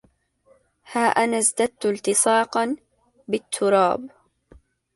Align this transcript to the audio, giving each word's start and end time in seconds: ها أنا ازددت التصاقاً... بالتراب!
ها 0.91 0.99
أنا 1.05 1.37
ازددت 1.37 1.85
التصاقاً... 1.85 2.75
بالتراب! 3.27 4.09